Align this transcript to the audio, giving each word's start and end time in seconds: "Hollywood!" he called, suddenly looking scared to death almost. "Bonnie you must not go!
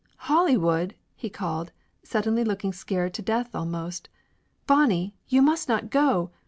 "Hollywood!" 0.25 0.95
he 1.15 1.29
called, 1.29 1.71
suddenly 2.01 2.43
looking 2.43 2.73
scared 2.73 3.13
to 3.13 3.21
death 3.21 3.53
almost. 3.53 4.09
"Bonnie 4.65 5.13
you 5.27 5.43
must 5.43 5.69
not 5.69 5.91
go! 5.91 6.31